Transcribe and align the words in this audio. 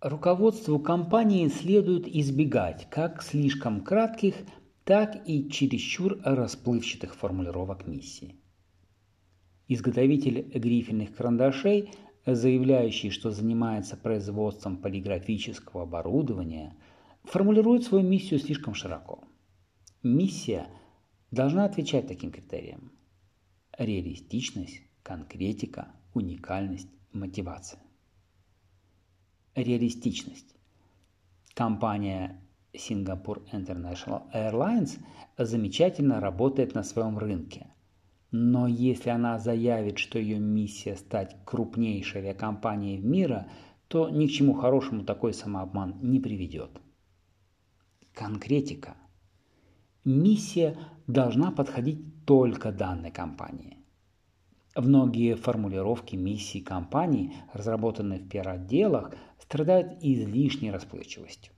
Руководству 0.00 0.78
компании 0.78 1.48
следует 1.48 2.06
избегать 2.06 2.88
как 2.88 3.20
слишком 3.20 3.80
кратких, 3.80 4.36
так 4.84 5.28
и 5.28 5.50
чересчур 5.50 6.20
расплывчатых 6.22 7.16
формулировок 7.16 7.84
миссии. 7.88 8.36
Изготовитель 9.66 10.42
грифельных 10.56 11.16
карандашей, 11.16 11.90
заявляющий, 12.24 13.10
что 13.10 13.32
занимается 13.32 13.96
производством 13.96 14.76
полиграфического 14.76 15.82
оборудования, 15.82 16.76
формулирует 17.24 17.82
свою 17.82 18.06
миссию 18.06 18.38
слишком 18.38 18.74
широко. 18.74 19.24
Миссия 20.04 20.68
должна 21.32 21.64
отвечать 21.64 22.06
таким 22.06 22.30
критериям. 22.30 22.92
Реалистичность, 23.76 24.80
конкретика, 25.02 25.88
уникальность, 26.14 26.88
мотивация. 27.12 27.82
Реалистичность. 29.58 30.54
Компания 31.52 32.40
Singapore 32.72 33.42
International 33.52 34.22
Airlines 34.32 35.00
замечательно 35.36 36.20
работает 36.20 36.74
на 36.74 36.84
своем 36.84 37.18
рынке. 37.18 37.66
Но 38.30 38.68
если 38.68 39.10
она 39.10 39.40
заявит, 39.40 39.98
что 39.98 40.20
ее 40.20 40.38
миссия 40.38 40.94
стать 40.94 41.36
крупнейшей 41.44 42.20
авиакомпанией 42.20 42.98
мира, 42.98 43.48
то 43.88 44.08
ни 44.08 44.28
к 44.28 44.30
чему 44.30 44.54
хорошему 44.54 45.04
такой 45.04 45.34
самообман 45.34 45.96
не 46.02 46.20
приведет. 46.20 46.70
Конкретика. 48.14 48.96
Миссия 50.04 50.78
должна 51.08 51.50
подходить 51.50 52.24
только 52.26 52.70
данной 52.70 53.10
компании. 53.10 53.77
Многие 54.78 55.34
формулировки 55.34 56.14
миссий 56.14 56.60
компаний, 56.60 57.32
разработанные 57.52 58.20
в 58.20 58.28
пиар-отделах, 58.28 59.12
страдают 59.40 59.98
излишней 60.02 60.70
расплывчивостью. 60.70 61.52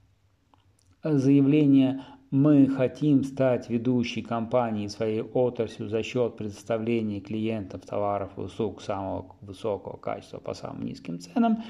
Заявление 1.03 2.03
«Мы 2.31 2.65
хотим 2.65 3.23
стать 3.23 3.69
ведущей 3.69 4.23
компанией 4.23 4.89
своей 4.89 5.21
отрасли 5.21 5.85
за 5.85 6.01
счет 6.01 6.35
предоставления 6.35 7.19
клиентам 7.19 7.81
товаров 7.81 8.31
и 8.37 8.41
услуг 8.41 8.81
самого 8.81 9.35
высокого 9.41 9.97
качества 9.97 10.39
по 10.39 10.55
самым 10.55 10.85
низким 10.85 11.19
ценам» 11.19 11.63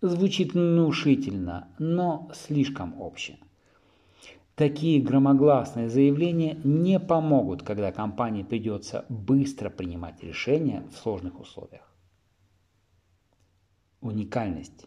звучит 0.00 0.54
внушительно, 0.54 1.68
но 1.78 2.28
слишком 2.34 3.00
обще. 3.00 3.36
Такие 4.58 5.00
громогласные 5.00 5.88
заявления 5.88 6.58
не 6.64 6.98
помогут, 6.98 7.62
когда 7.62 7.92
компании 7.92 8.42
придется 8.42 9.06
быстро 9.08 9.70
принимать 9.70 10.20
решения 10.24 10.82
в 10.92 10.96
сложных 10.96 11.38
условиях. 11.38 11.94
Уникальность. 14.00 14.86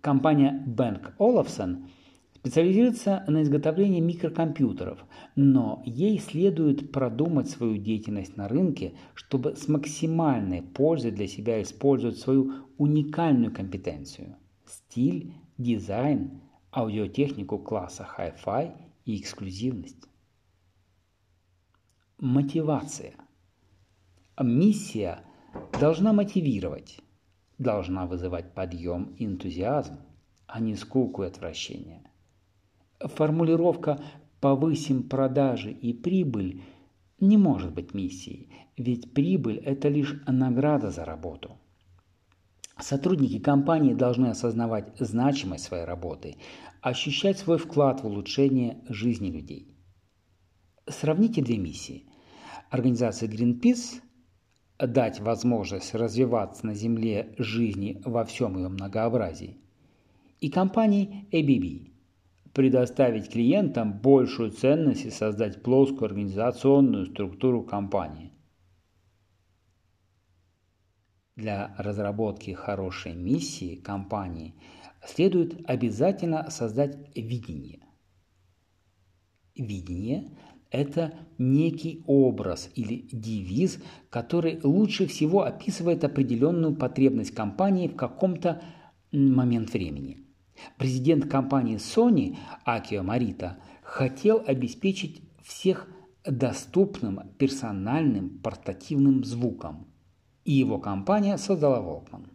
Компания 0.00 0.64
Bank 0.64 1.16
Olufsen 1.18 1.88
специализируется 2.36 3.24
на 3.26 3.42
изготовлении 3.42 3.98
микрокомпьютеров, 3.98 5.04
но 5.34 5.82
ей 5.84 6.20
следует 6.20 6.92
продумать 6.92 7.50
свою 7.50 7.78
деятельность 7.78 8.36
на 8.36 8.46
рынке, 8.46 8.94
чтобы 9.14 9.56
с 9.56 9.66
максимальной 9.66 10.62
пользой 10.62 11.10
для 11.10 11.26
себя 11.26 11.60
использовать 11.60 12.18
свою 12.18 12.52
уникальную 12.78 13.52
компетенцию– 13.52 14.36
стиль, 14.66 15.34
дизайн, 15.58 16.42
аудиотехнику 16.74 17.58
класса 17.58 18.08
Hi-Fi 18.18 18.76
и 19.04 19.20
эксклюзивность. 19.20 20.08
Мотивация. 22.18 23.14
Миссия 24.40 25.24
должна 25.80 26.12
мотивировать, 26.12 26.98
должна 27.58 28.06
вызывать 28.06 28.54
подъем 28.54 29.14
и 29.18 29.24
энтузиазм, 29.24 29.98
а 30.46 30.58
не 30.58 30.74
скуку 30.74 31.22
и 31.22 31.26
отвращение. 31.26 32.02
Формулировка 32.98 34.00
«повысим 34.40 35.08
продажи 35.08 35.70
и 35.70 35.92
прибыль» 35.92 36.62
не 37.20 37.36
может 37.36 37.72
быть 37.72 37.94
миссией, 37.94 38.50
ведь 38.76 39.14
прибыль– 39.14 39.58
это 39.64 39.88
лишь 39.88 40.20
награда 40.26 40.90
за 40.90 41.04
работу. 41.04 41.56
Сотрудники 42.80 43.38
компании 43.38 43.94
должны 43.94 44.26
осознавать 44.26 44.92
значимость 44.98 45.64
своей 45.64 45.84
работы, 45.84 46.36
ощущать 46.80 47.38
свой 47.38 47.58
вклад 47.58 48.02
в 48.02 48.06
улучшение 48.06 48.82
жизни 48.88 49.30
людей. 49.30 49.68
Сравните 50.86 51.40
две 51.40 51.56
миссии. 51.56 52.06
Организация 52.70 53.28
Greenpeace 53.28 54.02
дать 54.78 55.20
возможность 55.20 55.94
развиваться 55.94 56.66
на 56.66 56.74
Земле 56.74 57.34
жизни 57.38 58.02
во 58.04 58.24
всем 58.24 58.56
ее 58.58 58.68
многообразии. 58.68 59.56
И 60.40 60.50
компании 60.50 61.26
ABB 61.30 61.92
предоставить 62.52 63.30
клиентам 63.30 63.98
большую 63.98 64.50
ценность 64.50 65.06
и 65.06 65.10
создать 65.10 65.62
плоскую 65.62 66.06
организационную 66.06 67.06
структуру 67.06 67.62
компании. 67.62 68.33
Для 71.36 71.74
разработки 71.78 72.52
хорошей 72.52 73.14
миссии 73.14 73.74
компании 73.74 74.54
следует 75.04 75.68
обязательно 75.68 76.48
создать 76.50 76.96
видение. 77.16 77.80
Видение 79.56 80.30
это 80.74 81.14
некий 81.38 82.02
образ 82.08 82.68
или 82.74 83.08
девиз, 83.12 83.80
который 84.10 84.58
лучше 84.64 85.06
всего 85.06 85.44
описывает 85.44 86.02
определенную 86.02 86.74
потребность 86.74 87.32
компании 87.32 87.86
в 87.86 87.94
каком-то 87.94 88.60
момент 89.12 89.72
времени. 89.72 90.26
Президент 90.76 91.30
компании 91.30 91.76
Sony 91.76 92.36
Акио 92.64 93.04
Марита 93.04 93.58
хотел 93.82 94.42
обеспечить 94.44 95.22
всех 95.44 95.88
доступным 96.24 97.20
персональным 97.38 98.40
портативным 98.40 99.22
звуком, 99.22 99.93
и 100.44 100.52
его 100.52 100.78
компания 100.78 101.36
создала 101.38 101.80
Walkman. 101.80 102.28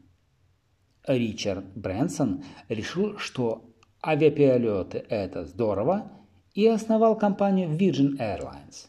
Ричард 1.08 1.66
Брэнсон 1.75 2.44
решил, 2.68 3.18
что 3.18 3.74
авиаперелеты– 4.06 4.97
это 5.09 5.46
здорово, 5.46 6.12
и 6.53 6.68
основал 6.68 7.18
компанию 7.18 7.69
Virgin 7.69 8.18
Airlines. 8.18 8.88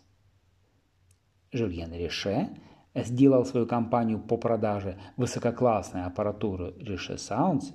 Жюльен 1.53 1.93
Рише 1.93 2.49
сделал 2.95 3.45
свою 3.45 3.67
компанию 3.67 4.21
по 4.21 4.37
продаже 4.37 4.99
высококлассной 5.17 6.05
аппаратуры 6.05 6.75
Riche 6.79 7.17
Sounds 7.17 7.73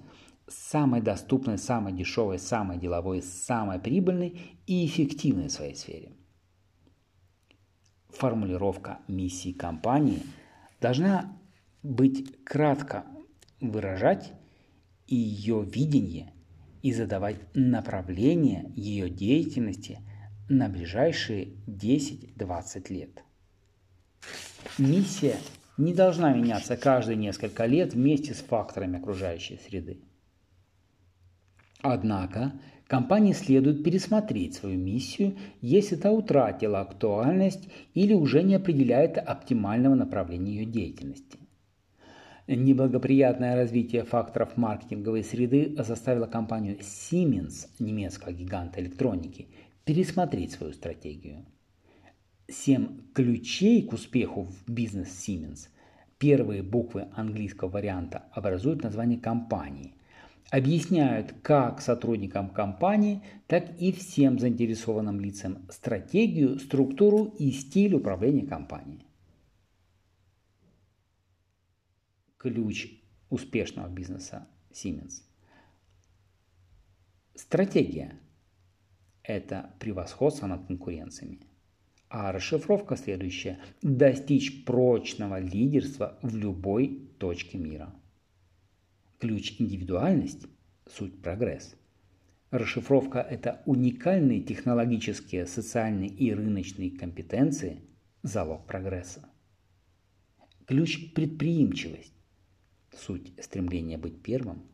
самой 0.47 1.01
доступной, 1.01 1.57
самой 1.57 1.93
дешевой, 1.93 2.39
самой 2.39 2.77
деловой, 2.77 3.21
самой 3.21 3.79
прибыльной 3.79 4.59
и 4.67 4.85
эффективной 4.85 5.47
в 5.47 5.51
своей 5.51 5.75
сфере. 5.75 6.11
Формулировка 8.09 8.99
миссии 9.07 9.51
компании 9.51 10.21
должна 10.85 11.35
быть 11.81 12.43
кратко 12.43 13.05
выражать 13.59 14.33
ее 15.07 15.65
видение 15.65 16.31
и 16.83 16.93
задавать 16.93 17.37
направление 17.55 18.71
ее 18.75 19.09
деятельности 19.09 19.97
на 20.47 20.69
ближайшие 20.69 21.55
10-20 21.65 22.93
лет. 22.93 23.23
Миссия 24.77 25.37
не 25.79 25.95
должна 25.95 26.31
меняться 26.31 26.77
каждые 26.77 27.15
несколько 27.15 27.65
лет 27.65 27.95
вместе 27.95 28.35
с 28.35 28.41
факторами 28.41 28.99
окружающей 28.99 29.59
среды. 29.67 30.03
Однако 31.81 32.53
компании 32.87 33.33
следует 33.33 33.83
пересмотреть 33.83 34.55
свою 34.55 34.77
миссию, 34.77 35.37
если 35.61 35.95
та 35.95 36.11
утратила 36.11 36.81
актуальность 36.81 37.69
или 37.93 38.13
уже 38.13 38.43
не 38.43 38.55
определяет 38.55 39.17
оптимального 39.17 39.95
направления 39.95 40.55
ее 40.55 40.65
деятельности. 40.65 41.39
Неблагоприятное 42.47 43.55
развитие 43.55 44.03
факторов 44.03 44.55
маркетинговой 44.55 45.23
среды 45.23 45.75
заставило 45.79 46.27
компанию 46.27 46.77
Siemens, 46.77 47.67
немецкого 47.79 48.33
гиганта 48.33 48.81
электроники, 48.81 49.47
пересмотреть 49.83 50.51
свою 50.51 50.71
стратегию. 50.73 51.43
Семь 52.47 52.99
ключей 53.15 53.81
к 53.81 53.93
успеху 53.93 54.43
в 54.43 54.71
бизнес 54.71 55.07
Siemens. 55.07 55.69
Первые 56.19 56.61
буквы 56.61 57.07
английского 57.15 57.69
варианта 57.69 58.25
образуют 58.31 58.83
название 58.83 59.19
компании. 59.19 59.95
Объясняют 60.51 61.33
как 61.41 61.81
сотрудникам 61.81 62.49
компании, 62.49 63.23
так 63.47 63.79
и 63.79 63.91
всем 63.91 64.39
заинтересованным 64.39 65.19
лицам 65.19 65.65
стратегию, 65.69 66.59
структуру 66.59 67.33
и 67.39 67.51
стиль 67.51 67.95
управления 67.95 68.45
компанией. 68.45 69.05
ключ 72.45 72.91
успешного 73.29 73.87
бизнеса 73.89 74.47
Siemens. 74.71 75.23
Стратегия– 77.33 78.19
это 79.23 79.73
превосходство 79.79 80.45
над 80.45 80.67
конкуренциями. 80.67 81.39
А 82.07 82.31
расшифровка 82.31 82.97
следующая– 82.97 83.59
достичь 83.81 84.63
прочного 84.63 85.39
лидерства 85.39 86.19
в 86.21 86.35
любой 86.35 87.09
точке 87.17 87.57
мира. 87.57 87.91
Ключ 89.25 89.55
индивидуальность 89.59 90.45
Суть 90.87 91.19
прогресс. 91.19 91.75
Расшифровка– 92.51 93.21
это 93.31 93.63
уникальные 93.65 94.43
технологические, 94.43 95.47
социальные 95.47 96.09
и 96.09 96.31
рыночные 96.31 96.91
компетенции– 96.91 97.81
залог 98.21 98.67
прогресса. 98.67 99.27
Ключ– 100.67 101.11
предприимчивость. 101.15 102.13
Суть 102.95 103.33
стремления 103.43 103.97
быть 103.97 104.21
первым. 104.21 104.69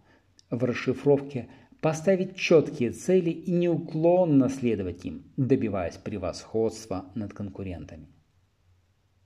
В 0.50 0.62
расшифровке 0.66 1.48
поставить 1.80 2.36
четкие 2.36 2.92
цели 2.92 3.30
и 3.30 3.52
неуклонно 3.52 4.50
следовать 4.50 5.06
им, 5.06 5.32
добиваясь 5.38 5.96
превосходства 5.96 7.10
над 7.16 7.32
конкурентами. 7.32 8.10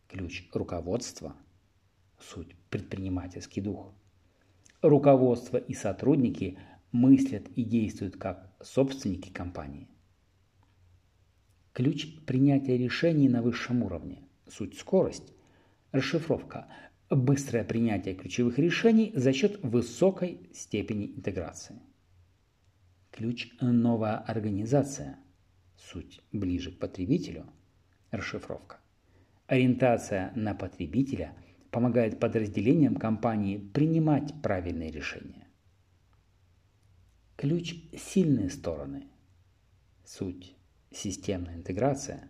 Ключ 0.07 0.47
руководства– 0.53 1.35
суть 2.19 2.55
предпринимательский 2.69 3.63
дух. 3.63 3.91
Руководство 4.85 5.57
и 5.57 5.73
сотрудники 5.73 6.59
мыслят 6.91 7.47
и 7.55 7.63
действуют 7.63 8.17
как 8.17 8.55
собственники 8.61 9.31
компании. 9.31 9.87
Ключ 11.73 12.23
принятия 12.27 12.77
решений 12.77 13.27
на 13.27 13.41
высшем 13.41 13.81
уровне– 13.81 14.21
суть 14.47 14.77
скорость, 14.77 15.33
расшифровка– 15.91 16.67
быстрое 17.09 17.63
принятие 17.63 18.13
ключевых 18.13 18.59
решений 18.59 19.11
за 19.15 19.33
счет 19.33 19.59
высокой 19.63 20.51
степени 20.53 21.07
интеграции. 21.07 21.81
Ключ– 23.09 23.55
новая 23.61 24.17
организация. 24.17 25.17
Суть 25.77 26.21
ближе 26.31 26.71
к 26.71 26.77
потребителю. 26.77 27.47
Расшифровка. 28.11 28.77
Ориентация 29.47 30.31
на 30.35 30.53
потребителя 30.53 31.35
помогает 31.75 32.21
подразделениям 32.21 32.95
компании 32.95 33.57
принимать 33.57 34.33
правильные 34.41 34.91
решения. 34.91 35.45
Ключ– 37.35 37.75
сильные 37.97 38.49
стороны. 38.49 39.09
Суть– 40.05 40.55
системная 40.91 41.55
интеграция. 41.55 42.29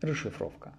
Расшифровка. 0.00 0.72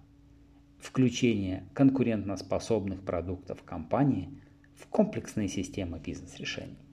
Включение 0.78 1.68
конкурентоспособных 1.74 3.04
продуктов 3.04 3.62
компании 3.62 4.42
в 4.74 4.86
комплексные 4.86 5.48
системы 5.48 6.00
бизнес-решений. 6.00 6.87